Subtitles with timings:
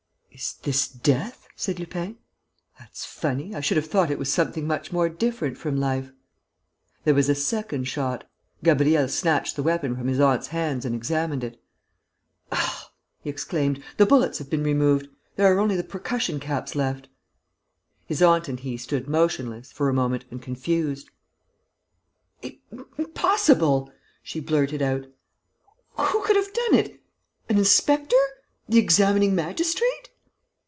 [0.33, 2.17] "Is this death?" said Lupin.
[2.79, 3.53] "That's funny!
[3.53, 6.13] I should have thought it was something much more different from life!"
[7.03, 8.23] There was a second shot.
[8.63, 11.61] Gabriel snatched the weapon from his aunt's hands and examined it:
[12.51, 12.91] "Ah,"
[13.21, 15.09] he exclaimed, "the bullets have been removed!...
[15.35, 17.07] There are only the percussion caps left!..."
[18.07, 21.11] His aunt and he stood motionless, for a moment, and confused:
[22.97, 23.91] "Impossible!"
[24.23, 25.05] she blurted out.
[25.99, 26.99] "Who could have done it?...
[27.47, 28.15] An inspector?...
[28.67, 30.07] The examining magistrate?..."